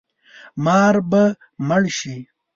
مار 0.65 0.95
به 1.09 1.23
مړ 1.67 1.83
شي 1.97 2.15